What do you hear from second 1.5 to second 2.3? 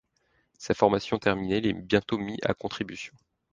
il est bientôt